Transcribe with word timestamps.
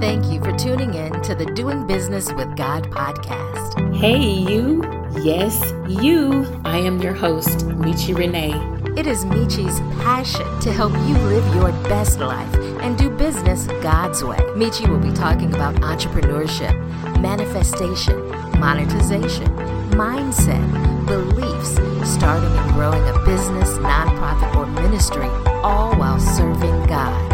Thank 0.00 0.26
you 0.26 0.40
for 0.40 0.52
tuning 0.56 0.94
in 0.94 1.22
to 1.22 1.34
the 1.34 1.46
Doing 1.46 1.86
Business 1.86 2.30
with 2.32 2.56
God 2.56 2.90
podcast. 2.90 3.94
Hey, 3.94 4.20
you. 4.20 4.82
Yes, 5.22 5.72
you. 5.88 6.44
I 6.64 6.78
am 6.78 7.00
your 7.00 7.14
host, 7.14 7.58
Michi 7.68 8.16
Renee. 8.16 8.52
It 8.98 9.06
is 9.06 9.24
Michi's 9.24 9.80
passion 10.02 10.46
to 10.60 10.72
help 10.72 10.92
you 10.92 11.16
live 11.18 11.54
your 11.54 11.72
best 11.88 12.18
life 12.18 12.54
and 12.82 12.98
do 12.98 13.08
business 13.08 13.66
God's 13.82 14.22
way. 14.22 14.38
Michi 14.56 14.88
will 14.88 14.98
be 14.98 15.12
talking 15.12 15.54
about 15.54 15.76
entrepreneurship, 15.76 16.74
manifestation, 17.20 18.28
monetization, 18.60 19.46
mindset, 19.92 21.06
beliefs, 21.06 21.74
starting 22.08 22.50
and 22.50 22.72
growing 22.72 23.02
a 23.08 23.24
business, 23.24 23.70
nonprofit, 23.78 24.54
or 24.56 24.66
ministry, 24.82 25.28
all 25.62 25.96
while 25.96 26.20
serving 26.20 26.86
God. 26.86 27.33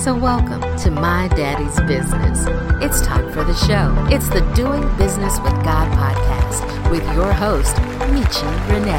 So, 0.00 0.16
welcome 0.16 0.62
to 0.78 0.90
My 0.90 1.28
Daddy's 1.28 1.78
Business. 1.82 2.46
It's 2.82 3.02
time 3.02 3.30
for 3.34 3.44
the 3.44 3.52
show. 3.52 3.94
It's 4.08 4.30
the 4.30 4.40
Doing 4.54 4.80
Business 4.96 5.38
with 5.40 5.52
God 5.62 5.92
podcast 5.92 6.90
with 6.90 7.04
your 7.14 7.30
host, 7.34 7.76
Michi 7.76 8.70
Renee. 8.70 8.96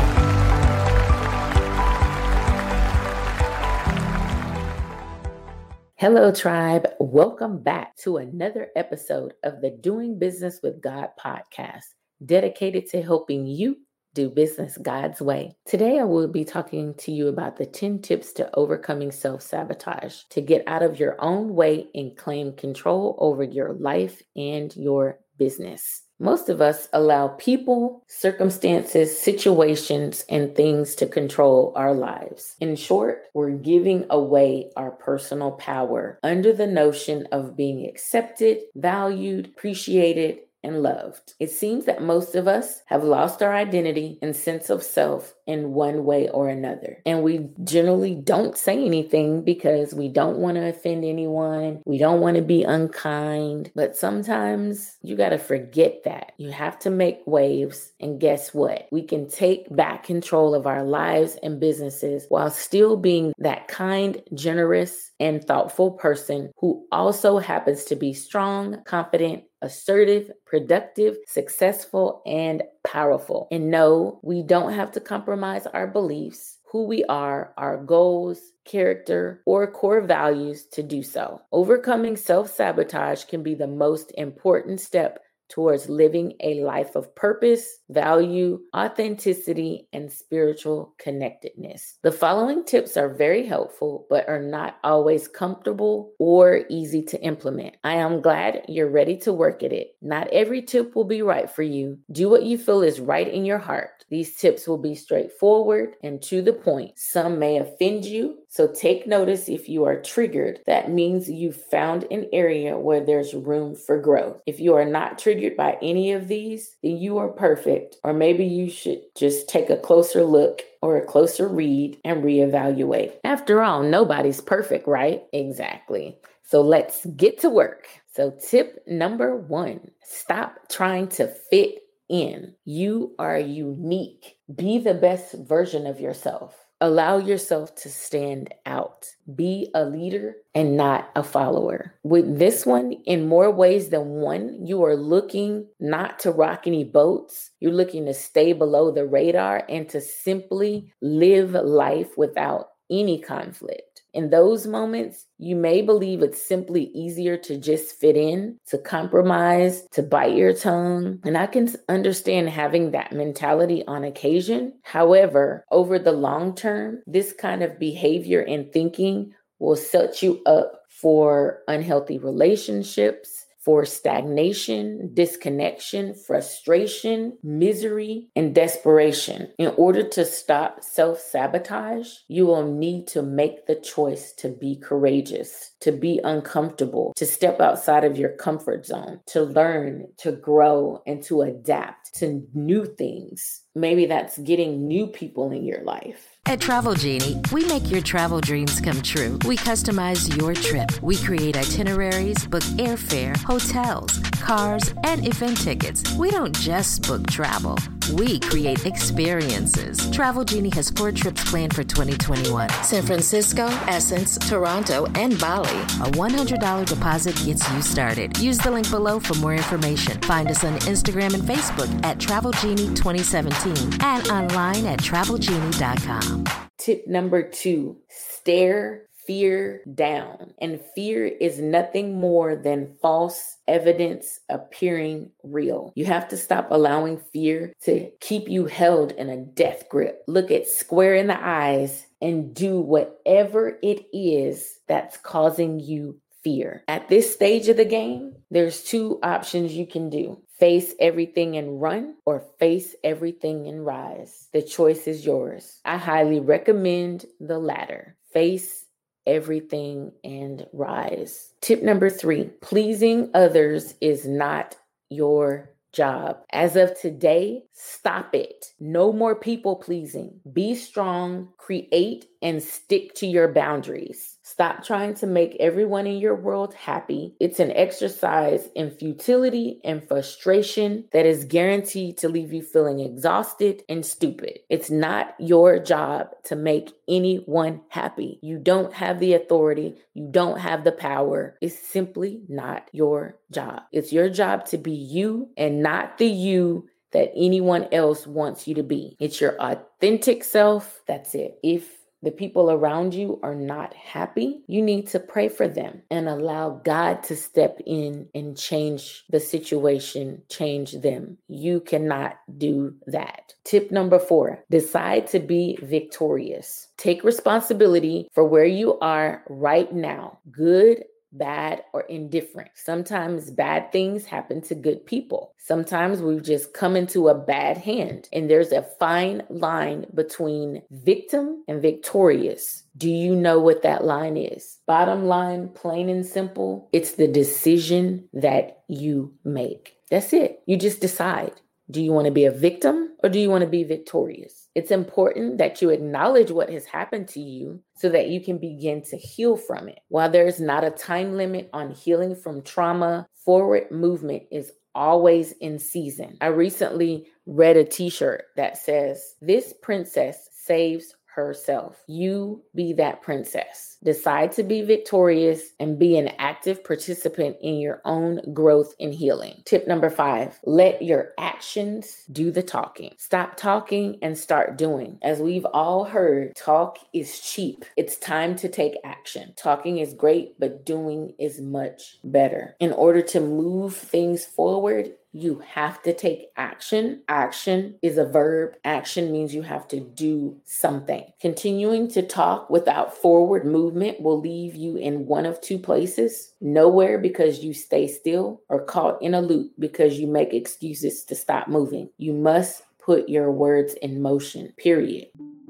Hello, 5.95 6.31
tribe. 6.31 6.87
Welcome 6.99 7.63
back 7.63 7.97
to 8.03 8.17
another 8.17 8.67
episode 8.75 9.33
of 9.41 9.59
the 9.59 9.71
Doing 9.71 10.19
Business 10.19 10.59
with 10.61 10.83
God 10.83 11.09
podcast, 11.19 11.95
dedicated 12.23 12.85
to 12.89 13.01
helping 13.01 13.47
you 13.47 13.77
do 14.13 14.29
business 14.29 14.77
God's 14.77 15.21
way. 15.21 15.55
Today, 15.65 15.99
I 15.99 16.03
will 16.03 16.27
be 16.27 16.45
talking 16.45 16.93
to 16.95 17.11
you 17.11 17.27
about 17.27 17.57
the 17.57 17.65
10 17.65 17.99
tips 18.01 18.33
to 18.33 18.49
overcoming 18.55 19.11
self 19.11 19.41
sabotage 19.41 20.23
to 20.29 20.41
get 20.41 20.67
out 20.67 20.83
of 20.83 20.99
your 20.99 21.15
own 21.19 21.55
way 21.55 21.87
and 21.95 22.17
claim 22.17 22.53
control 22.53 23.15
over 23.19 23.43
your 23.43 23.73
life 23.73 24.21
and 24.35 24.75
your 24.75 25.19
business. 25.37 26.03
Most 26.21 26.49
of 26.49 26.61
us 26.61 26.87
allow 26.93 27.29
people, 27.29 28.03
circumstances, 28.07 29.19
situations, 29.19 30.23
and 30.29 30.55
things 30.55 30.93
to 30.95 31.07
control 31.07 31.73
our 31.75 31.95
lives. 31.95 32.55
In 32.59 32.75
short, 32.75 33.23
we're 33.33 33.49
giving 33.49 34.05
away 34.11 34.69
our 34.77 34.91
personal 34.91 35.53
power 35.53 36.19
under 36.21 36.53
the 36.53 36.67
notion 36.67 37.27
of 37.31 37.55
being 37.55 37.87
accepted, 37.87 38.59
valued, 38.75 39.47
appreciated, 39.47 40.41
and 40.63 40.83
loved. 40.83 41.33
It 41.39 41.51
seems 41.51 41.85
that 41.85 42.01
most 42.01 42.35
of 42.35 42.47
us 42.47 42.81
have 42.87 43.03
lost 43.03 43.41
our 43.41 43.53
identity 43.53 44.19
and 44.21 44.35
sense 44.35 44.69
of 44.69 44.83
self 44.83 45.33
in 45.47 45.73
one 45.73 46.05
way 46.05 46.29
or 46.29 46.49
another. 46.49 47.01
And 47.05 47.23
we 47.23 47.49
generally 47.63 48.15
don't 48.15 48.57
say 48.57 48.85
anything 48.85 49.43
because 49.43 49.93
we 49.93 50.07
don't 50.07 50.37
want 50.37 50.55
to 50.55 50.67
offend 50.67 51.03
anyone. 51.03 51.81
We 51.85 51.97
don't 51.97 52.21
want 52.21 52.37
to 52.37 52.41
be 52.41 52.63
unkind. 52.63 53.71
But 53.75 53.97
sometimes 53.97 54.97
you 55.01 55.15
got 55.15 55.29
to 55.29 55.37
forget 55.37 56.03
that. 56.05 56.33
You 56.37 56.51
have 56.51 56.79
to 56.79 56.89
make 56.89 57.21
waves. 57.25 57.91
And 57.99 58.19
guess 58.19 58.53
what? 58.53 58.87
We 58.91 59.03
can 59.03 59.29
take 59.29 59.73
back 59.75 60.03
control 60.03 60.55
of 60.55 60.67
our 60.67 60.83
lives 60.83 61.37
and 61.41 61.59
businesses 61.59 62.25
while 62.29 62.49
still 62.49 62.97
being 62.97 63.33
that 63.39 63.67
kind, 63.67 64.21
generous, 64.33 65.11
and 65.19 65.43
thoughtful 65.43 65.91
person 65.91 66.51
who 66.57 66.85
also 66.91 67.37
happens 67.37 67.83
to 67.85 67.95
be 67.95 68.13
strong, 68.13 68.83
confident, 68.85 69.43
assertive, 69.61 70.31
productive, 70.45 71.17
successful, 71.27 72.21
and 72.25 72.63
powerful. 72.83 73.47
And 73.51 73.69
no, 73.69 74.19
we 74.23 74.43
don't 74.43 74.73
have 74.73 74.91
to 74.93 74.99
compromise 74.99 75.67
our 75.67 75.87
beliefs, 75.87 76.57
who 76.71 76.85
we 76.85 77.03
are, 77.05 77.53
our 77.57 77.77
goals, 77.77 78.39
character, 78.65 79.41
or 79.45 79.71
core 79.71 80.01
values 80.01 80.65
to 80.73 80.83
do 80.83 81.03
so. 81.03 81.41
Overcoming 81.51 82.15
self 82.15 82.53
sabotage 82.53 83.25
can 83.25 83.43
be 83.43 83.55
the 83.55 83.67
most 83.67 84.11
important 84.17 84.79
step 84.79 85.19
towards 85.51 85.89
living 85.89 86.33
a 86.39 86.63
life 86.63 86.95
of 86.95 87.13
purpose, 87.13 87.79
value, 87.89 88.59
authenticity, 88.75 89.87
and 89.93 90.11
spiritual 90.11 90.95
connectedness. 90.97 91.99
The 92.01 92.11
following 92.11 92.63
tips 92.63 92.97
are 92.97 93.13
very 93.13 93.45
helpful, 93.45 94.07
but 94.09 94.27
are 94.27 94.41
not 94.41 94.77
always 94.83 95.27
comfortable 95.27 96.13
or 96.17 96.61
easy 96.69 97.03
to 97.03 97.21
implement. 97.21 97.75
I 97.83 97.95
am 97.95 98.21
glad 98.21 98.63
you're 98.67 98.89
ready 98.89 99.17
to 99.17 99.33
work 99.33 99.61
at 99.61 99.73
it. 99.73 99.95
Not 100.01 100.29
every 100.29 100.61
tip 100.61 100.95
will 100.95 101.03
be 101.03 101.21
right 101.21 101.49
for 101.49 101.63
you. 101.63 101.99
Do 102.11 102.29
what 102.29 102.43
you 102.43 102.57
feel 102.57 102.81
is 102.81 102.99
right 102.99 103.27
in 103.27 103.45
your 103.45 103.59
heart. 103.59 104.05
These 104.09 104.37
tips 104.37 104.67
will 104.67 104.77
be 104.77 104.95
straightforward 104.95 105.95
and 106.01 106.21
to 106.23 106.41
the 106.41 106.53
point. 106.53 106.97
Some 106.97 107.39
may 107.39 107.57
offend 107.57 108.05
you, 108.05 108.37
so 108.51 108.67
take 108.67 109.07
notice 109.07 109.47
if 109.47 109.69
you 109.69 109.85
are 109.85 110.01
triggered. 110.01 110.59
That 110.65 110.91
means 110.91 111.31
you've 111.31 111.55
found 111.55 112.05
an 112.11 112.27
area 112.33 112.77
where 112.77 112.99
there's 112.99 113.33
room 113.33 113.75
for 113.75 113.97
growth. 113.97 114.41
If 114.45 114.59
you 114.59 114.75
are 114.75 114.83
not 114.83 115.17
triggered 115.17 115.55
by 115.55 115.77
any 115.81 116.11
of 116.11 116.27
these, 116.27 116.75
then 116.83 116.97
you 116.97 117.17
are 117.17 117.29
perfect. 117.29 117.95
Or 118.03 118.11
maybe 118.11 118.43
you 118.43 118.69
should 118.69 119.03
just 119.15 119.47
take 119.47 119.69
a 119.69 119.77
closer 119.77 120.25
look 120.25 120.63
or 120.81 120.97
a 120.97 121.05
closer 121.05 121.47
read 121.47 121.97
and 122.03 122.25
reevaluate. 122.25 123.13
After 123.23 123.63
all, 123.63 123.83
nobody's 123.83 124.41
perfect, 124.41 124.85
right? 124.85 125.23
Exactly. 125.31 126.17
So 126.43 126.59
let's 126.59 127.05
get 127.05 127.39
to 127.39 127.49
work. 127.49 127.87
So, 128.13 128.31
tip 128.31 128.83
number 128.85 129.37
one 129.37 129.91
stop 130.03 130.67
trying 130.69 131.07
to 131.07 131.27
fit 131.49 131.75
in. 132.09 132.55
You 132.65 133.15
are 133.17 133.39
unique. 133.39 134.35
Be 134.53 134.77
the 134.77 134.93
best 134.93 135.35
version 135.47 135.87
of 135.87 136.01
yourself. 136.01 136.53
Allow 136.83 137.19
yourself 137.19 137.75
to 137.75 137.89
stand 137.89 138.51
out. 138.65 139.05
Be 139.35 139.69
a 139.75 139.85
leader 139.85 140.37
and 140.55 140.75
not 140.75 141.11
a 141.15 141.21
follower. 141.21 141.93
With 142.01 142.39
this 142.39 142.65
one, 142.65 142.93
in 143.05 143.27
more 143.27 143.51
ways 143.51 143.89
than 143.89 144.05
one, 144.07 144.65
you 144.65 144.83
are 144.83 144.95
looking 144.95 145.67
not 145.79 146.17
to 146.21 146.31
rock 146.31 146.63
any 146.65 146.83
boats. 146.83 147.51
You're 147.59 147.71
looking 147.71 148.07
to 148.07 148.15
stay 148.15 148.53
below 148.53 148.89
the 148.89 149.05
radar 149.05 149.63
and 149.69 149.87
to 149.89 150.01
simply 150.01 150.91
live 151.03 151.51
life 151.51 152.17
without 152.17 152.69
any 152.89 153.21
conflict. 153.21 153.90
In 154.13 154.29
those 154.29 154.67
moments, 154.67 155.25
you 155.37 155.55
may 155.55 155.81
believe 155.81 156.21
it's 156.21 156.41
simply 156.41 156.91
easier 156.93 157.37
to 157.37 157.57
just 157.57 157.95
fit 157.95 158.17
in, 158.17 158.57
to 158.67 158.77
compromise, 158.77 159.87
to 159.91 160.03
bite 160.03 160.35
your 160.35 160.53
tongue. 160.53 161.19
And 161.23 161.37
I 161.37 161.47
can 161.47 161.73
understand 161.87 162.49
having 162.49 162.91
that 162.91 163.13
mentality 163.13 163.85
on 163.87 164.03
occasion. 164.03 164.73
However, 164.83 165.63
over 165.71 165.97
the 165.97 166.11
long 166.11 166.55
term, 166.55 167.01
this 167.07 167.33
kind 167.33 167.63
of 167.63 167.79
behavior 167.79 168.41
and 168.41 168.71
thinking 168.71 169.33
will 169.59 169.77
set 169.77 170.21
you 170.21 170.41
up 170.45 170.81
for 170.89 171.59
unhealthy 171.67 172.17
relationships 172.17 173.40
for 173.63 173.85
stagnation, 173.85 175.11
disconnection, 175.13 176.15
frustration, 176.15 177.37
misery, 177.43 178.29
and 178.35 178.55
desperation. 178.55 179.51
In 179.57 179.73
order 179.77 180.07
to 180.09 180.25
stop 180.25 180.83
self 180.83 181.19
sabotage, 181.19 182.09
you 182.27 182.45
will 182.45 182.65
need 182.65 183.07
to 183.07 183.21
make 183.21 183.67
the 183.67 183.75
choice 183.75 184.33
to 184.33 184.49
be 184.49 184.75
courageous, 184.75 185.71
to 185.81 185.91
be 185.91 186.19
uncomfortable, 186.23 187.13
to 187.17 187.25
step 187.25 187.61
outside 187.61 188.03
of 188.03 188.17
your 188.17 188.29
comfort 188.29 188.85
zone, 188.85 189.19
to 189.27 189.43
learn, 189.43 190.07
to 190.17 190.31
grow, 190.31 191.01
and 191.05 191.21
to 191.23 191.41
adapt 191.41 192.13
to 192.15 192.43
new 192.53 192.85
things. 192.85 193.61
Maybe 193.75 194.05
that's 194.05 194.37
getting 194.39 194.87
new 194.87 195.07
people 195.07 195.51
in 195.51 195.63
your 195.63 195.83
life. 195.83 196.30
At 196.47 196.59
Travel 196.59 196.95
Genie, 196.95 197.39
we 197.51 197.63
make 197.65 197.89
your 197.89 198.01
travel 198.01 198.41
dreams 198.41 198.81
come 198.81 199.01
true. 199.01 199.37
We 199.45 199.55
customize 199.57 200.35
your 200.37 200.53
trip. 200.53 200.89
We 201.01 201.15
create 201.17 201.55
itineraries, 201.55 202.45
book 202.47 202.63
airfare, 202.77 203.37
hotels, 203.37 204.17
cars, 204.41 204.93
and 205.03 205.25
event 205.25 205.57
tickets. 205.57 206.03
We 206.15 206.31
don't 206.31 206.55
just 206.55 207.07
book 207.07 207.27
travel. 207.27 207.77
We 208.09 208.39
create 208.39 208.85
experiences. 208.85 210.09
Travel 210.11 210.43
Genie 210.43 210.71
has 210.71 210.89
four 210.89 211.11
trips 211.11 211.49
planned 211.49 211.75
for 211.75 211.83
2021 211.83 212.69
San 212.83 213.03
Francisco, 213.03 213.67
Essence, 213.87 214.37
Toronto, 214.37 215.05
and 215.15 215.39
Bali. 215.39 215.69
A 215.69 216.11
$100 216.11 216.85
deposit 216.85 217.35
gets 217.45 217.71
you 217.71 217.81
started. 217.81 218.37
Use 218.37 218.57
the 218.57 218.71
link 218.71 218.89
below 218.89 219.19
for 219.19 219.35
more 219.35 219.53
information. 219.53 220.19
Find 220.21 220.49
us 220.49 220.63
on 220.63 220.77
Instagram 220.79 221.33
and 221.33 221.43
Facebook 221.43 222.03
at 222.03 222.19
Travel 222.19 222.51
Genie 222.53 222.87
2017 222.95 224.01
and 224.01 224.27
online 224.29 224.85
at 224.85 224.99
travelgenie.com. 224.99 226.45
Tip 226.77 227.07
number 227.07 227.43
two 227.43 227.97
stare 228.09 229.03
fear 229.25 229.81
down. 229.93 230.53
And 230.59 230.81
fear 230.95 231.25
is 231.25 231.59
nothing 231.59 232.19
more 232.19 232.55
than 232.55 232.95
false 233.01 233.57
evidence 233.67 234.39
appearing 234.49 235.31
real. 235.43 235.93
You 235.95 236.05
have 236.05 236.27
to 236.29 236.37
stop 236.37 236.67
allowing 236.69 237.19
fear 237.31 237.73
to 237.83 238.11
keep 238.19 238.49
you 238.49 238.65
held 238.65 239.11
in 239.13 239.29
a 239.29 239.37
death 239.37 239.89
grip. 239.89 240.23
Look 240.27 240.51
it 240.51 240.67
square 240.67 241.15
in 241.15 241.27
the 241.27 241.39
eyes 241.39 242.05
and 242.21 242.53
do 242.53 242.79
whatever 242.79 243.77
it 243.81 244.05
is 244.13 244.79
that's 244.87 245.17
causing 245.17 245.79
you 245.79 246.19
fear. 246.43 246.83
At 246.87 247.09
this 247.09 247.33
stage 247.33 247.67
of 247.67 247.77
the 247.77 247.85
game, 247.85 248.35
there's 248.49 248.83
two 248.83 249.19
options 249.23 249.73
you 249.73 249.87
can 249.87 250.09
do 250.09 250.41
face 250.59 250.93
everything 250.99 251.57
and 251.57 251.81
run 251.81 252.13
or 252.23 252.45
face 252.59 252.93
everything 253.03 253.67
and 253.67 253.83
rise. 253.83 254.47
The 254.53 254.61
choice 254.61 255.07
is 255.07 255.25
yours. 255.25 255.79
I 255.83 255.97
highly 255.97 256.39
recommend 256.39 257.25
the 257.39 257.57
latter. 257.57 258.15
Face 258.31 258.80
everything 259.25 260.11
and 260.23 260.65
rise. 260.73 261.53
Tip 261.61 261.83
number 261.83 262.09
three 262.09 262.45
pleasing 262.61 263.29
others 263.33 263.95
is 264.01 264.25
not 264.25 264.75
your 265.09 265.71
job. 265.93 266.37
As 266.53 266.75
of 266.75 266.99
today, 266.99 267.63
stop 267.73 268.33
it. 268.33 268.67
No 268.79 269.11
more 269.11 269.35
people 269.35 269.75
pleasing. 269.75 270.39
Be 270.53 270.75
strong, 270.75 271.49
create, 271.57 272.25
and 272.41 272.63
stick 272.63 273.13
to 273.15 273.27
your 273.27 273.51
boundaries. 273.51 274.37
Stop 274.51 274.83
trying 274.83 275.13
to 275.13 275.25
make 275.25 275.55
everyone 275.61 276.05
in 276.05 276.17
your 276.17 276.35
world 276.35 276.73
happy. 276.73 277.33
It's 277.39 277.61
an 277.61 277.71
exercise 277.71 278.67
in 278.75 278.91
futility 278.91 279.79
and 279.85 280.05
frustration 280.05 281.05
that 281.13 281.25
is 281.25 281.45
guaranteed 281.45 282.17
to 282.17 282.27
leave 282.27 282.51
you 282.51 282.61
feeling 282.61 282.99
exhausted 282.99 283.83
and 283.87 284.05
stupid. 284.05 284.59
It's 284.69 284.89
not 284.89 285.35
your 285.39 285.79
job 285.79 286.31
to 286.43 286.57
make 286.57 286.91
anyone 287.07 287.79
happy. 287.87 288.39
You 288.41 288.57
don't 288.57 288.91
have 288.91 289.21
the 289.21 289.35
authority, 289.35 289.95
you 290.13 290.27
don't 290.29 290.59
have 290.59 290.83
the 290.83 290.91
power. 290.91 291.57
It's 291.61 291.79
simply 291.79 292.41
not 292.49 292.89
your 292.91 293.37
job. 293.51 293.83
It's 293.93 294.11
your 294.11 294.29
job 294.29 294.65
to 294.65 294.77
be 294.77 294.91
you 294.91 295.47
and 295.55 295.81
not 295.81 296.17
the 296.17 296.27
you 296.27 296.89
that 297.13 297.31
anyone 297.37 297.87
else 297.93 298.27
wants 298.27 298.67
you 298.67 298.75
to 298.75 298.83
be. 298.83 299.15
It's 299.17 299.39
your 299.39 299.55
authentic 299.61 300.43
self. 300.43 301.01
That's 301.07 301.35
it. 301.35 301.57
If 301.63 302.00
the 302.21 302.31
people 302.31 302.71
around 302.71 303.13
you 303.13 303.39
are 303.43 303.55
not 303.55 303.93
happy, 303.93 304.61
you 304.67 304.81
need 304.81 305.07
to 305.07 305.19
pray 305.19 305.49
for 305.49 305.67
them 305.67 306.01
and 306.11 306.27
allow 306.27 306.81
God 306.83 307.23
to 307.23 307.35
step 307.35 307.79
in 307.85 308.27
and 308.35 308.57
change 308.57 309.23
the 309.29 309.39
situation, 309.39 310.43
change 310.49 310.93
them. 310.93 311.37
You 311.47 311.81
cannot 311.81 312.37
do 312.57 312.95
that. 313.07 313.53
Tip 313.63 313.91
number 313.91 314.19
four 314.19 314.63
decide 314.69 315.27
to 315.27 315.39
be 315.39 315.77
victorious. 315.81 316.87
Take 316.97 317.23
responsibility 317.23 318.27
for 318.33 318.45
where 318.45 318.65
you 318.65 318.99
are 318.99 319.43
right 319.49 319.91
now, 319.93 320.39
good 320.51 321.03
bad, 321.31 321.83
or 321.93 322.01
indifferent. 322.01 322.69
Sometimes 322.75 323.51
bad 323.51 323.91
things 323.91 324.25
happen 324.25 324.61
to 324.61 324.75
good 324.75 325.05
people. 325.05 325.53
Sometimes 325.57 326.21
we've 326.21 326.43
just 326.43 326.73
come 326.73 326.95
into 326.95 327.29
a 327.29 327.35
bad 327.35 327.77
hand, 327.77 328.27
and 328.33 328.49
there's 328.49 328.71
a 328.71 328.87
fine 328.99 329.43
line 329.49 330.05
between 330.13 330.81
victim 330.91 331.63
and 331.67 331.81
victorious. 331.81 332.83
Do 332.97 333.09
you 333.09 333.35
know 333.35 333.59
what 333.59 333.83
that 333.83 334.03
line 334.03 334.37
is? 334.37 334.79
Bottom 334.85 335.25
line, 335.25 335.69
plain 335.69 336.09
and 336.09 336.25
simple, 336.25 336.89
it's 336.91 337.13
the 337.13 337.27
decision 337.27 338.27
that 338.33 338.83
you 338.87 339.33
make. 339.43 339.95
That's 340.09 340.33
it. 340.33 340.61
You 340.65 340.77
just 340.77 340.99
decide. 340.99 341.53
Do 341.89 342.01
you 342.01 342.11
want 342.11 342.25
to 342.25 342.31
be 342.31 342.45
a 342.45 342.51
victim 342.51 343.15
or 343.23 343.29
do 343.29 343.39
you 343.39 343.49
want 343.49 343.63
to 343.63 343.69
be 343.69 343.83
victorious? 343.83 344.60
It's 344.73 344.91
important 344.91 345.57
that 345.57 345.81
you 345.81 345.89
acknowledge 345.89 346.51
what 346.51 346.69
has 346.69 346.85
happened 346.85 347.27
to 347.29 347.41
you 347.41 347.81
so 347.95 348.09
that 348.09 348.29
you 348.29 348.41
can 348.41 348.57
begin 348.57 349.01
to 349.03 349.17
heal 349.17 349.57
from 349.57 349.89
it. 349.89 349.99
While 350.07 350.29
there's 350.29 350.59
not 350.59 350.83
a 350.83 350.91
time 350.91 351.35
limit 351.35 351.69
on 351.73 351.91
healing 351.91 352.35
from 352.35 352.61
trauma, 352.61 353.27
forward 353.43 353.91
movement 353.91 354.43
is 354.51 354.71
always 354.95 355.51
in 355.53 355.79
season. 355.79 356.37
I 356.41 356.47
recently 356.47 357.27
read 357.45 357.77
a 357.77 357.83
t 357.83 358.09
shirt 358.09 358.45
that 358.55 358.77
says, 358.77 359.35
This 359.41 359.73
princess 359.81 360.49
saves 360.53 361.15
herself. 361.35 362.03
You 362.07 362.63
be 362.75 362.93
that 362.93 363.21
princess. 363.21 363.97
Decide 364.03 364.51
to 364.53 364.63
be 364.63 364.81
victorious 364.81 365.61
and 365.79 365.99
be 365.99 366.17
an 366.17 366.29
active 366.39 366.83
participant 366.83 367.57
in 367.61 367.75
your 367.75 368.01
own 368.03 368.41
growth 368.53 368.93
and 368.99 369.13
healing. 369.13 369.61
Tip 369.65 369.87
number 369.87 370.09
five 370.09 370.59
let 370.65 371.01
your 371.01 371.29
actions 371.37 372.23
do 372.31 372.51
the 372.51 372.63
talking. 372.63 373.13
Stop 373.17 373.57
talking 373.57 374.17
and 374.21 374.37
start 374.37 374.77
doing. 374.77 375.17
As 375.21 375.39
we've 375.39 375.65
all 375.65 376.05
heard, 376.05 376.55
talk 376.55 376.97
is 377.13 377.39
cheap. 377.39 377.85
It's 377.95 378.17
time 378.17 378.55
to 378.57 378.69
take 378.69 378.95
action. 379.03 379.53
Talking 379.55 379.99
is 379.99 380.13
great, 380.13 380.59
but 380.59 380.85
doing 380.85 381.33
is 381.39 381.61
much 381.61 382.17
better. 382.23 382.75
In 382.79 382.91
order 382.91 383.21
to 383.21 383.39
move 383.39 383.95
things 383.95 384.45
forward, 384.45 385.11
you 385.33 385.61
have 385.65 386.01
to 386.03 386.13
take 386.13 386.47
action. 386.57 387.21
Action 387.27 387.97
is 388.01 388.17
a 388.17 388.25
verb. 388.25 388.75
Action 388.83 389.31
means 389.31 389.53
you 389.53 389.61
have 389.61 389.87
to 389.89 389.99
do 389.99 390.57
something. 390.63 391.25
Continuing 391.39 392.09
to 392.09 392.21
talk 392.21 392.69
without 392.69 393.15
forward 393.15 393.65
movement 393.65 394.21
will 394.21 394.39
leave 394.39 394.75
you 394.75 394.97
in 394.97 395.25
one 395.25 395.45
of 395.45 395.61
two 395.61 395.79
places 395.79 396.53
nowhere 396.59 397.17
because 397.17 397.63
you 397.63 397.73
stay 397.73 398.07
still, 398.07 398.61
or 398.69 398.83
caught 398.83 399.21
in 399.21 399.33
a 399.33 399.41
loop 399.41 399.71
because 399.79 400.19
you 400.19 400.27
make 400.27 400.53
excuses 400.53 401.23
to 401.25 401.35
stop 401.35 401.67
moving. 401.67 402.09
You 402.17 402.33
must 402.33 402.83
put 402.99 403.29
your 403.29 403.51
words 403.51 403.93
in 404.01 404.21
motion, 404.21 404.73
period. 404.77 405.27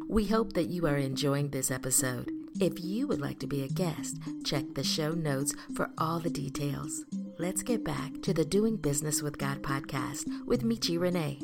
We 0.09 0.27
hope 0.27 0.53
that 0.53 0.67
you 0.67 0.87
are 0.87 0.97
enjoying 0.97 1.51
this 1.51 1.71
episode. 1.71 2.29
If 2.59 2.83
you 2.83 3.07
would 3.07 3.21
like 3.21 3.39
to 3.39 3.47
be 3.47 3.63
a 3.63 3.69
guest, 3.69 4.17
check 4.43 4.65
the 4.73 4.83
show 4.83 5.13
notes 5.13 5.53
for 5.73 5.89
all 5.97 6.19
the 6.19 6.29
details. 6.29 7.05
Let's 7.41 7.63
get 7.63 7.83
back 7.83 8.21
to 8.21 8.35
the 8.35 8.45
Doing 8.45 8.77
Business 8.77 9.23
with 9.23 9.39
God 9.39 9.63
podcast 9.63 10.27
with 10.45 10.61
Michi 10.61 10.99
Renee. 10.99 11.39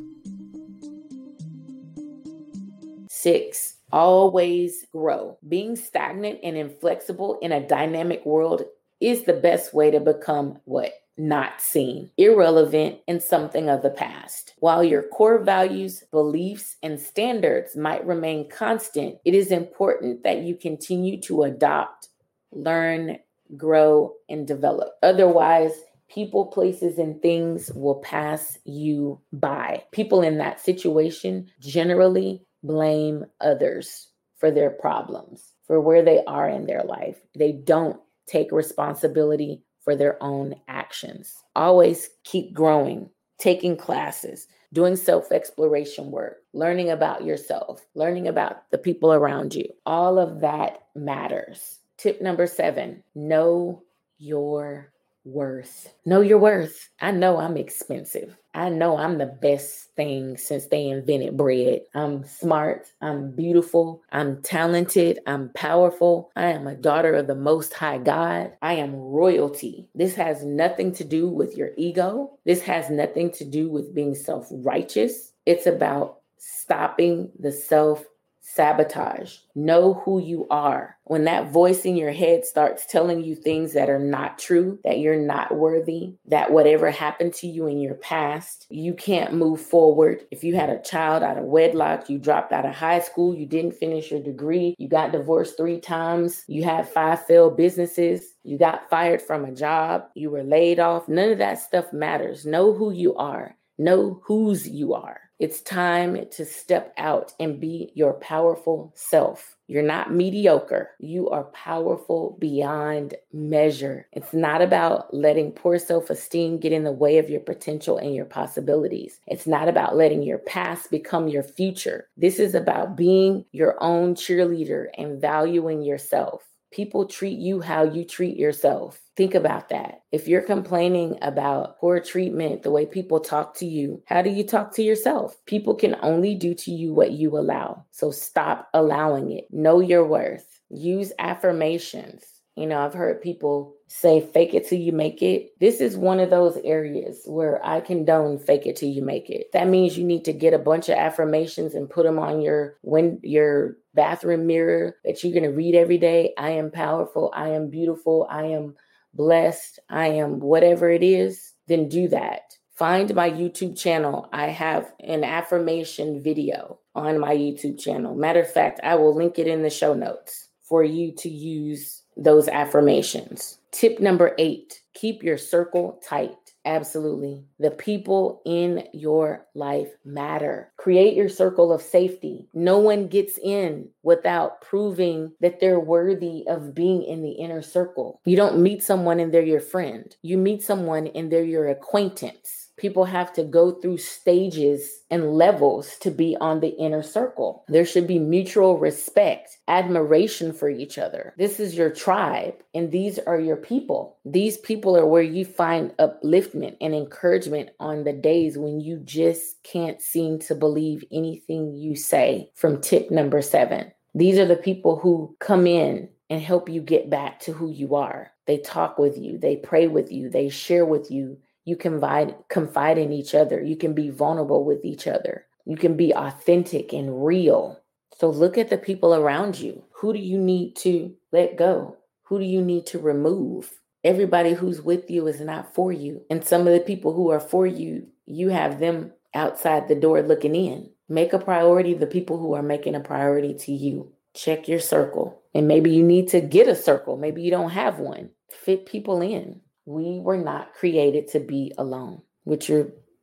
Six, 3.09 3.77
always 3.91 4.85
grow. 4.91 5.39
Being 5.49 5.75
stagnant 5.75 6.41
and 6.43 6.55
inflexible 6.55 7.39
in 7.41 7.51
a 7.51 7.67
dynamic 7.67 8.23
world 8.27 8.61
is 9.01 9.23
the 9.23 9.33
best 9.33 9.73
way 9.73 9.89
to 9.89 9.99
become 9.99 10.59
what? 10.65 10.91
Not 11.17 11.61
seen, 11.61 12.11
irrelevant, 12.15 12.99
and 13.07 13.19
something 13.19 13.67
of 13.67 13.81
the 13.81 13.89
past. 13.89 14.53
While 14.59 14.83
your 14.83 15.01
core 15.01 15.39
values, 15.39 16.03
beliefs, 16.11 16.75
and 16.83 16.99
standards 16.99 17.75
might 17.75 18.05
remain 18.05 18.51
constant, 18.51 19.17
it 19.25 19.33
is 19.33 19.51
important 19.51 20.21
that 20.21 20.43
you 20.43 20.57
continue 20.57 21.19
to 21.21 21.41
adopt, 21.41 22.09
learn, 22.51 23.17
grow, 23.55 24.13
and 24.29 24.45
develop. 24.45 24.89
Otherwise, 25.01 25.71
people, 26.09 26.45
places, 26.47 26.97
and 26.97 27.21
things 27.21 27.71
will 27.73 27.99
pass 27.99 28.57
you 28.65 29.19
by. 29.33 29.83
People 29.91 30.21
in 30.21 30.37
that 30.37 30.59
situation 30.59 31.49
generally 31.59 32.45
blame 32.63 33.25
others 33.41 34.07
for 34.37 34.51
their 34.51 34.69
problems, 34.69 35.53
for 35.65 35.81
where 35.81 36.03
they 36.03 36.23
are 36.25 36.49
in 36.49 36.65
their 36.65 36.83
life. 36.83 37.17
They 37.35 37.51
don't 37.51 37.99
take 38.27 38.51
responsibility 38.51 39.63
for 39.81 39.95
their 39.95 40.21
own 40.21 40.55
actions. 40.67 41.33
Always 41.55 42.09
keep 42.23 42.53
growing, 42.53 43.09
taking 43.39 43.77
classes, 43.77 44.47
doing 44.73 44.95
self 44.95 45.31
exploration 45.31 46.11
work, 46.11 46.37
learning 46.53 46.89
about 46.89 47.25
yourself, 47.25 47.85
learning 47.95 48.27
about 48.27 48.69
the 48.71 48.77
people 48.77 49.13
around 49.13 49.55
you. 49.55 49.65
All 49.85 50.19
of 50.19 50.41
that 50.41 50.83
matters. 50.95 51.79
Tip 51.97 52.21
number 52.21 52.47
seven 52.47 53.03
know 53.15 53.83
your 54.17 54.91
worth. 55.27 55.93
Know 56.05 56.21
your 56.21 56.39
worth. 56.39 56.89
I 57.01 57.11
know 57.11 57.37
I'm 57.37 57.57
expensive. 57.57 58.37
I 58.53 58.69
know 58.69 58.97
I'm 58.97 59.19
the 59.19 59.27
best 59.27 59.93
thing 59.95 60.35
since 60.37 60.65
they 60.65 60.87
invented 60.87 61.37
bread. 61.37 61.81
I'm 61.93 62.23
smart. 62.23 62.87
I'm 63.01 63.31
beautiful. 63.31 64.01
I'm 64.11 64.41
talented. 64.41 65.19
I'm 65.27 65.49
powerful. 65.53 66.31
I 66.35 66.45
am 66.45 66.65
a 66.65 66.75
daughter 66.75 67.13
of 67.13 67.27
the 67.27 67.35
Most 67.35 67.73
High 67.73 67.99
God. 67.99 68.53
I 68.61 68.73
am 68.73 68.95
royalty. 68.95 69.87
This 69.93 70.15
has 70.15 70.43
nothing 70.43 70.91
to 70.93 71.03
do 71.03 71.29
with 71.29 71.55
your 71.55 71.69
ego. 71.77 72.39
This 72.45 72.61
has 72.63 72.89
nothing 72.89 73.31
to 73.33 73.45
do 73.45 73.69
with 73.69 73.93
being 73.93 74.15
self 74.15 74.47
righteous. 74.51 75.33
It's 75.45 75.67
about 75.67 76.21
stopping 76.37 77.31
the 77.39 77.51
self 77.51 78.05
sabotage. 78.47 79.39
Know 79.55 79.93
who 80.05 80.19
you 80.19 80.47
are. 80.49 80.97
When 81.03 81.25
that 81.25 81.51
voice 81.51 81.83
in 81.83 81.97
your 81.97 82.11
head 82.11 82.45
starts 82.45 82.85
telling 82.85 83.23
you 83.23 83.35
things 83.35 83.73
that 83.73 83.89
are 83.89 83.99
not 83.99 84.39
true, 84.39 84.79
that 84.85 84.99
you're 84.99 85.19
not 85.19 85.55
worthy, 85.55 86.15
that 86.27 86.51
whatever 86.51 86.89
happened 86.89 87.33
to 87.35 87.47
you 87.47 87.67
in 87.67 87.79
your 87.79 87.95
past, 87.95 88.65
you 88.69 88.93
can't 88.93 89.33
move 89.33 89.59
forward. 89.61 90.25
If 90.31 90.45
you 90.45 90.55
had 90.55 90.69
a 90.69 90.81
child 90.81 91.23
out 91.23 91.37
of 91.37 91.43
wedlock, 91.43 92.09
you 92.09 92.17
dropped 92.19 92.53
out 92.53 92.65
of 92.65 92.73
high 92.73 93.01
school, 93.01 93.35
you 93.35 93.45
didn't 93.45 93.75
finish 93.75 94.11
your 94.11 94.23
degree, 94.23 94.75
you 94.77 94.87
got 94.87 95.11
divorced 95.11 95.57
three 95.57 95.81
times, 95.81 96.43
you 96.47 96.63
had 96.63 96.87
five 96.87 97.25
failed 97.25 97.57
businesses, 97.57 98.33
you 98.43 98.57
got 98.57 98.89
fired 98.89 99.21
from 99.21 99.43
a 99.43 99.51
job, 99.51 100.05
you 100.15 100.29
were 100.29 100.43
laid 100.43 100.79
off, 100.79 101.09
none 101.09 101.31
of 101.31 101.37
that 101.39 101.59
stuff 101.59 101.91
matters. 101.91 102.45
Know 102.45 102.73
who 102.73 102.91
you 102.91 103.15
are. 103.15 103.57
Know 103.77 104.21
whose 104.25 104.67
you 104.67 104.93
are. 104.93 105.26
It's 105.39 105.61
time 105.61 106.25
to 106.31 106.45
step 106.45 106.93
out 106.97 107.33
and 107.39 107.59
be 107.59 107.91
your 107.93 108.13
powerful 108.13 108.91
self. 108.95 109.55
You're 109.67 109.83
not 109.83 110.11
mediocre. 110.11 110.91
You 110.97 111.29
are 111.29 111.43
powerful 111.43 112.37
beyond 112.39 113.13
measure. 113.31 114.07
It's 114.13 114.33
not 114.33 114.63
about 114.63 115.13
letting 115.13 115.51
poor 115.51 115.77
self 115.77 116.09
esteem 116.09 116.57
get 116.57 116.71
in 116.71 116.83
the 116.83 116.91
way 116.91 117.19
of 117.19 117.29
your 117.29 117.41
potential 117.41 117.97
and 117.97 118.15
your 118.15 118.25
possibilities. 118.25 119.19
It's 119.27 119.45
not 119.45 119.67
about 119.67 119.95
letting 119.95 120.23
your 120.23 120.39
past 120.39 120.89
become 120.89 121.27
your 121.27 121.43
future. 121.43 122.07
This 122.17 122.39
is 122.39 122.55
about 122.55 122.95
being 122.95 123.45
your 123.51 123.77
own 123.79 124.15
cheerleader 124.15 124.87
and 124.97 125.21
valuing 125.21 125.83
yourself. 125.83 126.43
People 126.71 127.05
treat 127.05 127.39
you 127.39 127.61
how 127.61 127.83
you 127.83 128.03
treat 128.03 128.37
yourself. 128.37 128.99
Think 129.15 129.35
about 129.35 129.69
that. 129.69 130.01
If 130.11 130.27
you're 130.27 130.41
complaining 130.41 131.17
about 131.21 131.79
poor 131.79 131.99
treatment, 131.99 132.63
the 132.63 132.71
way 132.71 132.85
people 132.85 133.19
talk 133.19 133.55
to 133.57 133.65
you, 133.65 134.03
how 134.05 134.21
do 134.21 134.29
you 134.29 134.43
talk 134.43 134.73
to 134.75 134.83
yourself? 134.83 135.35
People 135.45 135.75
can 135.75 135.95
only 136.01 136.35
do 136.35 136.53
to 136.53 136.71
you 136.71 136.93
what 136.93 137.11
you 137.11 137.37
allow. 137.37 137.85
So 137.91 138.11
stop 138.11 138.69
allowing 138.73 139.31
it. 139.31 139.47
Know 139.51 139.79
your 139.79 140.05
worth. 140.05 140.59
Use 140.69 141.11
affirmations. 141.19 142.25
You 142.57 142.65
know, 142.65 142.79
I've 142.79 142.93
heard 142.93 143.21
people 143.21 143.75
say 143.87 144.19
fake 144.19 144.53
it 144.53 144.67
till 144.67 144.79
you 144.79 144.91
make 144.91 145.21
it. 145.21 145.51
This 145.59 145.79
is 145.79 145.95
one 145.95 146.19
of 146.19 146.29
those 146.29 146.57
areas 146.63 147.21
where 147.25 147.63
I 147.65 147.79
condone 147.79 148.39
fake 148.39 148.65
it 148.65 148.75
till 148.75 148.89
you 148.89 149.03
make 149.03 149.29
it. 149.29 149.51
That 149.53 149.67
means 149.67 149.97
you 149.97 150.03
need 150.03 150.25
to 150.25 150.33
get 150.33 150.55
a 150.55 150.59
bunch 150.59 150.89
of 150.89 150.97
affirmations 150.97 151.75
and 151.75 151.89
put 151.89 152.03
them 152.03 152.17
on 152.19 152.41
your 152.41 152.77
when 152.81 153.19
your 153.21 153.77
bathroom 153.97 154.47
mirror 154.47 154.95
that 155.03 155.21
you're 155.23 155.33
going 155.33 155.43
to 155.43 155.49
read 155.49 155.75
every 155.75 155.97
day. 155.97 156.33
I 156.37 156.51
am 156.51 156.71
powerful, 156.71 157.33
I 157.35 157.49
am 157.49 157.69
beautiful, 157.69 158.27
I 158.29 158.43
am 158.43 158.75
blessed, 159.13 159.79
I 159.89 160.07
am 160.07 160.39
whatever 160.39 160.89
it 160.89 161.03
is. 161.03 161.53
Then 161.67 161.89
do 161.89 162.07
that. 162.09 162.53
Find 162.75 163.13
my 163.15 163.29
YouTube 163.29 163.77
channel. 163.77 164.29
I 164.31 164.49
have 164.49 164.93
an 164.99 165.23
affirmation 165.23 166.21
video 166.21 166.79
on 166.93 167.19
my 167.19 167.35
YouTube 167.35 167.79
channel. 167.79 168.15
Matter 168.15 168.41
of 168.41 168.51
fact, 168.51 168.79
I 168.83 168.95
will 168.95 169.15
link 169.15 169.39
it 169.39 169.47
in 169.47 169.63
the 169.63 169.69
show 169.71 169.95
notes 169.95 170.47
for 170.61 170.83
you 170.83 171.11
to 171.17 171.29
use 171.29 172.03
those 172.15 172.47
affirmations. 172.47 173.57
Tip 173.71 173.99
number 173.99 174.35
eight 174.37 174.81
keep 174.93 175.23
your 175.23 175.37
circle 175.37 175.99
tight. 176.07 176.46
Absolutely. 176.67 177.45
The 177.59 177.71
people 177.71 178.41
in 178.45 178.83
your 178.93 179.47
life 179.55 179.87
matter. 180.03 180.73
Create 180.75 181.15
your 181.15 181.29
circle 181.29 181.71
of 181.71 181.81
safety. 181.81 182.49
No 182.53 182.77
one 182.77 183.07
gets 183.07 183.39
in 183.41 183.87
without 184.03 184.59
proving 184.59 185.31
that 185.39 185.61
they're 185.61 185.79
worthy 185.79 186.43
of 186.45 186.75
being 186.75 187.03
in 187.03 187.23
the 187.23 187.31
inner 187.31 187.61
circle. 187.61 188.19
You 188.25 188.35
don't 188.35 188.61
meet 188.61 188.83
someone 188.83 189.21
and 189.21 189.33
they're 189.33 189.43
your 189.45 189.61
friend, 189.61 190.13
you 190.21 190.37
meet 190.37 190.61
someone 190.61 191.07
and 191.07 191.31
they're 191.31 191.41
your 191.43 191.69
acquaintance 191.69 192.66
people 192.77 193.05
have 193.05 193.33
to 193.33 193.43
go 193.43 193.71
through 193.71 193.97
stages 193.97 195.01
and 195.09 195.33
levels 195.33 195.97
to 195.99 196.11
be 196.11 196.37
on 196.39 196.59
the 196.59 196.75
inner 196.77 197.03
circle. 197.03 197.65
There 197.67 197.85
should 197.85 198.07
be 198.07 198.19
mutual 198.19 198.77
respect, 198.77 199.57
admiration 199.67 200.53
for 200.53 200.69
each 200.69 200.97
other. 200.97 201.33
This 201.37 201.59
is 201.59 201.75
your 201.75 201.89
tribe, 201.89 202.55
and 202.73 202.91
these 202.91 203.19
are 203.19 203.39
your 203.39 203.57
people. 203.57 204.17
These 204.25 204.57
people 204.57 204.95
are 204.95 205.05
where 205.07 205.23
you 205.23 205.45
find 205.45 205.95
upliftment 205.97 206.77
and 206.79 206.93
encouragement 206.93 207.69
on 207.79 208.03
the 208.03 208.13
days 208.13 208.57
when 208.57 208.79
you 208.79 209.01
just 209.03 209.61
can't 209.63 210.01
seem 210.01 210.39
to 210.39 210.55
believe 210.55 211.03
anything 211.11 211.73
you 211.73 211.95
say. 211.95 212.51
From 212.55 212.81
tip 212.81 213.11
number 213.11 213.41
seven, 213.41 213.91
these 214.13 214.37
are 214.37 214.45
the 214.45 214.55
people 214.55 214.97
who 214.97 215.35
come 215.39 215.67
in 215.67 216.09
and 216.29 216.41
help 216.41 216.69
you 216.69 216.81
get 216.81 217.09
back 217.09 217.39
to 217.39 217.53
who 217.53 217.71
you 217.71 217.95
are. 217.95 218.31
They 218.45 218.57
talk 218.57 218.97
with 218.97 219.17
you, 219.17 219.37
they 219.37 219.57
pray 219.57 219.87
with 219.87 220.11
you, 220.11 220.29
they 220.29 220.49
share 220.49 220.85
with 220.85 221.11
you 221.11 221.37
you 221.67 221.75
confide 221.75 222.33
confide 222.47 222.97
in 222.97 223.11
each 223.11 223.35
other. 223.35 223.61
You 223.61 223.75
can 223.75 223.93
be 223.93 224.09
vulnerable 224.09 224.63
with 224.63 224.85
each 224.85 225.05
other. 225.05 225.45
You 225.65 225.75
can 225.75 225.97
be 225.97 226.13
authentic 226.15 226.93
and 226.93 227.25
real. 227.25 227.81
So 228.17 228.29
look 228.29 228.57
at 228.57 228.69
the 228.69 228.77
people 228.77 229.13
around 229.13 229.59
you. 229.59 229.83
Who 229.99 230.13
do 230.13 230.19
you 230.19 230.37
need 230.37 230.77
to 230.77 231.13
let 231.33 231.57
go? 231.57 231.97
Who 232.23 232.39
do 232.39 232.45
you 232.45 232.61
need 232.61 232.85
to 232.87 232.99
remove? 232.99 233.73
Everybody 234.05 234.53
who's 234.53 234.81
with 234.81 235.11
you 235.11 235.27
is 235.27 235.41
not 235.41 235.75
for 235.75 235.91
you. 235.91 236.21
And 236.29 236.41
some 236.41 236.67
of 236.67 236.73
the 236.73 236.79
people 236.79 237.13
who 237.13 237.31
are 237.31 237.41
for 237.41 237.67
you, 237.67 238.07
you 238.25 238.47
have 238.47 238.79
them 238.79 239.11
outside 239.33 239.89
the 239.89 239.95
door 239.95 240.21
looking 240.21 240.55
in. 240.55 240.89
Make 241.09 241.33
a 241.33 241.39
priority 241.39 241.93
the 241.93 242.07
people 242.07 242.37
who 242.39 242.53
are 242.53 242.63
making 242.63 242.95
a 242.95 243.01
priority 243.01 243.53
to 243.55 243.73
you. 243.73 244.13
Check 244.33 244.69
your 244.69 244.79
circle. 244.79 245.41
And 245.53 245.67
maybe 245.67 245.89
you 245.89 246.03
need 246.03 246.29
to 246.29 246.39
get 246.39 246.69
a 246.69 246.75
circle. 246.75 247.17
Maybe 247.17 247.41
you 247.41 247.51
don't 247.51 247.71
have 247.71 247.99
one. 247.99 248.29
Fit 248.49 248.85
people 248.85 249.21
in. 249.21 249.59
We 249.87 250.19
were 250.19 250.35
not 250.35 250.73
created 250.73 251.29
to 251.29 251.39
be 251.39 251.71
alone, 251.77 252.21
which 252.43 252.69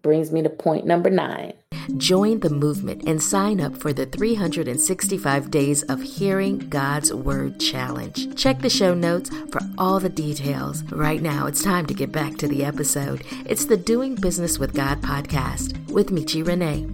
brings 0.00 0.32
me 0.32 0.40
to 0.40 0.48
point 0.48 0.86
number 0.86 1.10
nine. 1.10 1.52
Join 1.98 2.40
the 2.40 2.48
movement 2.48 3.06
and 3.06 3.22
sign 3.22 3.60
up 3.60 3.76
for 3.76 3.92
the 3.92 4.06
365 4.06 5.50
Days 5.50 5.82
of 5.82 6.00
Hearing 6.00 6.60
God's 6.70 7.12
Word 7.12 7.60
Challenge. 7.60 8.34
Check 8.34 8.60
the 8.60 8.70
show 8.70 8.94
notes 8.94 9.28
for 9.52 9.60
all 9.76 10.00
the 10.00 10.08
details. 10.08 10.82
Right 10.84 11.20
now, 11.20 11.46
it's 11.46 11.62
time 11.62 11.84
to 11.84 11.92
get 11.92 12.10
back 12.10 12.38
to 12.38 12.48
the 12.48 12.64
episode. 12.64 13.24
It's 13.44 13.66
the 13.66 13.76
Doing 13.76 14.14
Business 14.14 14.58
with 14.58 14.72
God 14.72 15.02
podcast 15.02 15.90
with 15.90 16.08
Michi 16.08 16.46
Renee. 16.46 16.88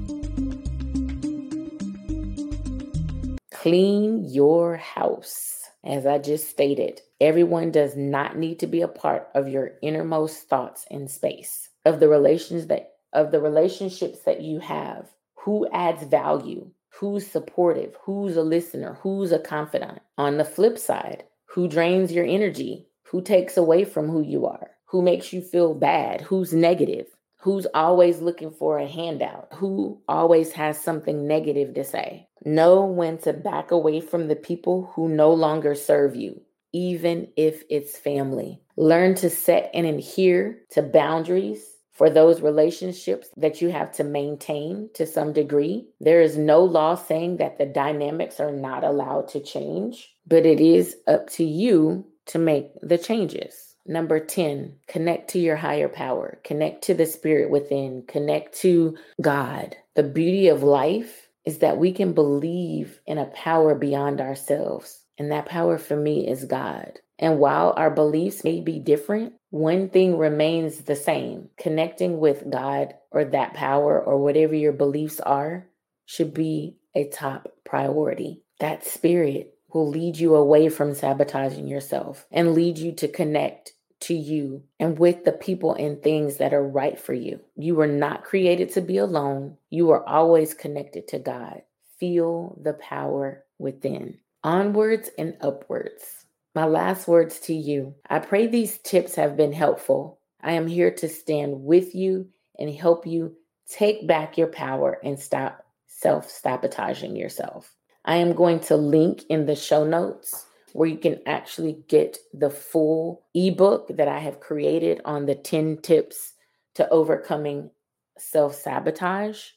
Clean 3.53 4.25
your 4.29 4.79
house. 4.79 5.62
As 5.85 6.07
I 6.07 6.19
just 6.19 6.49
stated, 6.49 7.03
everyone 7.21 7.71
does 7.71 7.97
not 7.97 8.37
need 8.37 8.59
to 8.61 8.67
be 8.67 8.81
a 8.81 8.89
part 8.89 9.29
of 9.35 9.49
your 9.49 9.73
innermost 9.83 10.49
thoughts 10.49 10.87
and 10.91 11.11
space 11.11 11.69
of 11.85 12.00
the 12.00 12.09
relations 12.09 12.67
that 12.69 12.93
of 13.12 13.31
the 13.31 13.41
relationships 13.41 14.21
that 14.21 14.41
you 14.41 14.61
have. 14.61 15.09
Who 15.45 15.69
adds 15.73 16.05
value? 16.05 16.71
Who's 16.95 17.27
supportive? 17.27 17.97
Who's 18.03 18.37
a 18.37 18.43
listener? 18.43 18.99
Who's 19.03 19.33
a 19.33 19.39
confidant? 19.39 20.00
On 20.19 20.37
the 20.37 20.45
flip 20.45 20.79
side, 20.79 21.25
who 21.47 21.67
drains 21.67 22.12
your 22.12 22.25
energy? 22.25 22.87
Who 23.11 23.23
takes 23.23 23.57
away 23.57 23.85
from 23.85 24.09
who 24.09 24.23
you 24.23 24.47
are? 24.47 24.71
Who 24.87 25.03
makes 25.03 25.33
you 25.33 25.41
feel 25.41 25.75
bad? 25.75 26.21
Who's 26.21 26.53
negative? 26.53 27.07
Who's 27.39 27.67
always 27.73 28.21
looking 28.21 28.50
for 28.50 28.79
a 28.79 28.87
handout? 28.87 29.49
Who 29.55 30.03
always 30.07 30.53
has 30.53 30.79
something 30.79 31.27
negative 31.27 31.75
to 31.75 31.85
say? 31.85 32.29
Know 32.45 32.85
when 32.85 33.19
to 33.19 33.33
back 33.33 33.71
away 33.71 34.00
from 34.00 34.29
the 34.29 34.37
people 34.37 34.93
who 34.95 35.09
no 35.09 35.33
longer 35.33 35.75
serve 35.75 36.15
you, 36.15 36.43
even 36.73 37.29
if 37.37 37.65
it's 37.69 37.99
family. 37.99 38.61
Learn 38.77 39.15
to 39.17 39.31
set 39.31 39.71
and 39.75 39.87
adhere 39.87 40.59
to 40.71 40.83
boundaries 40.83 41.65
for 41.93 42.09
those 42.09 42.41
relationships 42.41 43.29
that 43.37 43.61
you 43.61 43.71
have 43.71 43.93
to 43.93 44.05
maintain 44.05 44.89
to 44.95 45.07
some 45.07 45.35
degree. 45.35 45.87
There 46.00 46.23
is 46.23 46.39
no 46.39 46.65
law 46.65 46.95
saying 46.95 47.37
that 47.37 47.59
the 47.59 47.67
dynamics 47.67 48.41
are 48.41 48.53
not 48.53 48.85
allowed 48.85 49.29
to 49.29 49.41
change, 49.41 50.15
but 50.27 50.47
it 50.47 50.61
is 50.61 50.97
up 51.07 51.29
to 51.33 51.45
you 51.45 52.07
to 52.27 52.39
make 52.39 52.71
the 52.81 52.97
changes. 52.97 53.75
Number 53.87 54.21
10, 54.21 54.77
connect 54.87 55.31
to 55.31 55.39
your 55.39 55.57
higher 55.57 55.89
power, 55.89 56.41
connect 56.45 56.85
to 56.85 56.95
the 56.95 57.07
spirit 57.07 57.50
within, 57.50 58.05
connect 58.07 58.55
to 58.61 58.97
God. 59.21 59.77
The 59.95 60.03
beauty 60.03 60.49
of 60.49 60.62
life 60.62 61.29
is 61.45 61.59
that 61.59 61.79
we 61.79 61.93
can 61.93 62.12
believe 62.12 63.00
in 63.07 63.19
a 63.19 63.27
power 63.27 63.75
beyond 63.75 64.21
ourselves. 64.21 65.00
And 65.21 65.31
that 65.33 65.45
power 65.45 65.77
for 65.77 65.97
me 65.97 66.27
is 66.27 66.47
God. 66.47 66.99
And 67.19 67.39
while 67.39 67.75
our 67.77 67.91
beliefs 67.91 68.43
may 68.43 68.62
be 68.62 68.79
different, 68.79 69.35
one 69.50 69.91
thing 69.91 70.17
remains 70.17 70.79
the 70.79 70.97
same 70.97 71.50
connecting 71.59 72.21
with 72.21 72.49
God 72.49 72.95
or 73.11 73.27
that 73.27 73.53
power 73.53 74.03
or 74.03 74.17
whatever 74.17 74.55
your 74.55 74.73
beliefs 74.73 75.21
are 75.21 75.67
should 76.07 76.33
be 76.33 76.79
a 76.95 77.07
top 77.07 77.53
priority. 77.67 78.41
That 78.61 78.87
spirit 78.87 79.59
will 79.75 79.91
lead 79.91 80.17
you 80.17 80.37
away 80.37 80.71
from 80.71 80.95
sabotaging 80.95 81.69
yourself 81.69 82.27
and 82.33 82.55
lead 82.55 82.79
you 82.79 82.93
to 82.93 83.07
connect 83.07 83.75
to 84.00 84.15
you 84.15 84.62
and 84.79 84.99
with 84.99 85.27
the 85.27 85.33
people 85.33 85.75
and 85.75 86.03
things 86.03 86.39
that 86.39 86.55
are 86.55 86.67
right 86.67 86.99
for 86.99 87.12
you. 87.12 87.41
You 87.57 87.75
were 87.75 87.87
not 87.87 88.25
created 88.25 88.73
to 88.73 88.81
be 88.81 88.97
alone. 88.97 89.59
You 89.69 89.91
are 89.91 90.09
always 90.09 90.55
connected 90.55 91.09
to 91.09 91.19
God. 91.19 91.61
Feel 91.99 92.59
the 92.59 92.73
power 92.73 93.45
within. 93.59 94.17
Onwards 94.42 95.11
and 95.18 95.37
upwards. 95.42 96.25
My 96.54 96.64
last 96.64 97.06
words 97.06 97.38
to 97.40 97.54
you. 97.54 97.94
I 98.09 98.20
pray 98.20 98.47
these 98.47 98.78
tips 98.78 99.14
have 99.16 99.37
been 99.37 99.52
helpful. 99.52 100.18
I 100.42 100.52
am 100.52 100.66
here 100.66 100.90
to 100.92 101.09
stand 101.09 101.62
with 101.62 101.94
you 101.94 102.28
and 102.59 102.75
help 102.75 103.06
you 103.06 103.37
take 103.68 104.06
back 104.06 104.38
your 104.38 104.47
power 104.47 104.99
and 105.04 105.20
stop 105.20 105.64
self 105.87 106.30
sabotaging 106.30 107.16
yourself. 107.16 107.75
I 108.06 108.16
am 108.16 108.32
going 108.32 108.61
to 108.61 108.76
link 108.76 109.25
in 109.28 109.44
the 109.44 109.54
show 109.54 109.85
notes 109.85 110.47
where 110.73 110.88
you 110.88 110.97
can 110.97 111.20
actually 111.26 111.76
get 111.88 112.16
the 112.32 112.50
full 112.50 113.23
ebook 113.35 113.88
that 113.97 114.09
I 114.09 114.20
have 114.20 114.40
created 114.40 115.02
on 115.04 115.26
the 115.26 115.35
10 115.35 115.78
tips 115.82 116.32
to 116.76 116.88
overcoming 116.88 117.70
self 118.18 118.54
sabotage. 118.54 119.50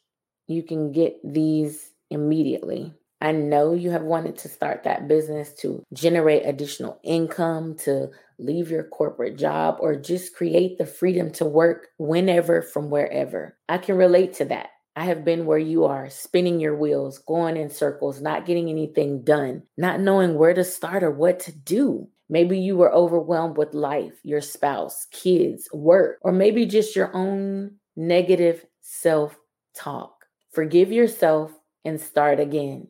You 0.47 0.61
can 0.61 0.91
get 0.91 1.15
these 1.23 1.91
immediately. 2.09 2.93
I 3.23 3.31
know 3.31 3.73
you 3.73 3.89
have 3.91 4.03
wanted 4.03 4.37
to 4.39 4.49
start 4.49 4.83
that 4.83 5.07
business 5.07 5.53
to 5.61 5.81
generate 5.93 6.45
additional 6.45 6.99
income, 7.05 7.75
to 7.85 8.09
leave 8.37 8.69
your 8.69 8.83
corporate 8.83 9.37
job, 9.37 9.77
or 9.79 9.95
just 9.95 10.35
create 10.35 10.77
the 10.77 10.85
freedom 10.85 11.31
to 11.33 11.45
work 11.45 11.87
whenever 11.97 12.61
from 12.61 12.89
wherever. 12.89 13.57
I 13.69 13.77
can 13.77 13.95
relate 13.95 14.33
to 14.35 14.45
that. 14.45 14.71
I 14.97 15.05
have 15.05 15.23
been 15.23 15.45
where 15.45 15.57
you 15.57 15.85
are, 15.85 16.09
spinning 16.09 16.59
your 16.59 16.75
wheels, 16.75 17.17
going 17.17 17.55
in 17.55 17.69
circles, 17.69 18.21
not 18.21 18.45
getting 18.45 18.69
anything 18.69 19.23
done, 19.23 19.63
not 19.77 20.01
knowing 20.01 20.35
where 20.37 20.53
to 20.53 20.65
start 20.65 21.01
or 21.01 21.11
what 21.11 21.39
to 21.41 21.53
do. 21.53 22.09
Maybe 22.27 22.59
you 22.59 22.75
were 22.75 22.93
overwhelmed 22.93 23.55
with 23.55 23.73
life, 23.73 24.19
your 24.23 24.41
spouse, 24.41 25.07
kids, 25.11 25.69
work, 25.71 26.17
or 26.23 26.33
maybe 26.33 26.65
just 26.65 26.93
your 26.93 27.15
own 27.15 27.75
negative 27.95 28.65
self 28.81 29.39
talk. 29.73 30.25
Forgive 30.51 30.91
yourself 30.91 31.53
and 31.85 32.01
start 32.01 32.41
again. 32.41 32.89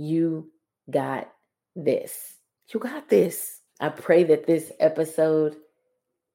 You 0.00 0.50
got 0.90 1.30
this. 1.76 2.34
You 2.72 2.80
got 2.80 3.10
this. 3.10 3.60
I 3.78 3.90
pray 3.90 4.24
that 4.24 4.46
this 4.46 4.72
episode 4.80 5.56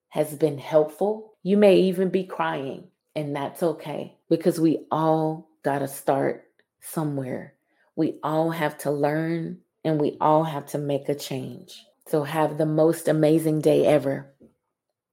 has 0.10 0.36
been 0.36 0.60
helpful. 0.60 1.34
You 1.42 1.58
may 1.58 1.78
even 1.78 2.10
be 2.10 2.26
crying. 2.26 2.90
And 3.16 3.36
that's 3.36 3.64
okay 3.64 4.18
because 4.30 4.60
we 4.60 4.86
all 4.92 5.50
got 5.64 5.80
to 5.80 5.88
start 5.88 6.44
somewhere. 6.80 7.56
We 7.96 8.20
all 8.22 8.52
have 8.52 8.78
to 8.80 8.92
learn 8.92 9.62
and 9.84 10.00
we 10.00 10.18
all 10.22 10.44
have 10.44 10.68
to 10.68 10.78
make 10.78 11.10
a 11.10 11.16
change. 11.16 11.84
So 12.08 12.24
have 12.24 12.58
the 12.58 12.66
most 12.68 13.08
amazing 13.08 13.62
day 13.62 13.86
ever. 13.86 14.32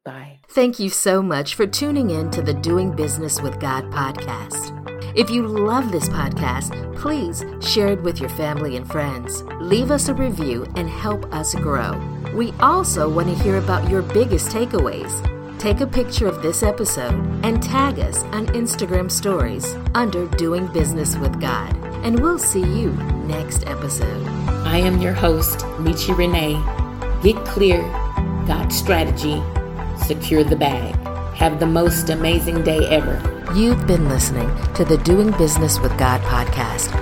Bye. 0.04 0.40
Thank 0.50 0.78
you 0.78 0.90
so 0.90 1.22
much 1.22 1.54
for 1.54 1.66
tuning 1.66 2.10
in 2.10 2.30
to 2.32 2.42
the 2.42 2.54
Doing 2.54 2.94
Business 2.94 3.40
with 3.40 3.60
God 3.60 3.84
podcast. 3.92 4.91
If 5.14 5.28
you 5.28 5.46
love 5.46 5.92
this 5.92 6.08
podcast, 6.08 6.96
please 6.96 7.44
share 7.60 7.88
it 7.88 8.02
with 8.02 8.18
your 8.18 8.30
family 8.30 8.76
and 8.76 8.90
friends. 8.90 9.42
Leave 9.60 9.90
us 9.90 10.08
a 10.08 10.14
review 10.14 10.66
and 10.74 10.88
help 10.88 11.30
us 11.34 11.54
grow. 11.54 12.00
We 12.34 12.52
also 12.60 13.10
want 13.10 13.28
to 13.28 13.42
hear 13.42 13.58
about 13.58 13.90
your 13.90 14.00
biggest 14.00 14.48
takeaways. 14.48 15.12
Take 15.58 15.80
a 15.80 15.86
picture 15.86 16.26
of 16.26 16.40
this 16.40 16.62
episode 16.62 17.12
and 17.44 17.62
tag 17.62 17.98
us 17.98 18.22
on 18.24 18.46
Instagram 18.48 19.10
stories 19.10 19.76
under 19.94 20.26
Doing 20.28 20.66
Business 20.68 21.14
with 21.16 21.38
God. 21.42 21.76
And 22.04 22.18
we'll 22.18 22.38
see 22.38 22.64
you 22.64 22.92
next 23.26 23.66
episode. 23.66 24.26
I 24.64 24.78
am 24.78 24.98
your 25.02 25.12
host, 25.12 25.58
Michi 25.76 26.16
Renee. 26.16 26.54
Get 27.22 27.36
clear, 27.44 27.82
got 28.46 28.72
strategy, 28.72 29.42
secure 30.06 30.42
the 30.42 30.56
bag. 30.56 30.94
Have 31.36 31.60
the 31.60 31.66
most 31.66 32.08
amazing 32.08 32.64
day 32.64 32.86
ever. 32.88 33.31
You've 33.54 33.86
been 33.86 34.08
listening 34.08 34.48
to 34.72 34.82
the 34.82 34.96
Doing 34.96 35.30
Business 35.32 35.78
with 35.78 35.98
God 35.98 36.22
podcast 36.22 37.01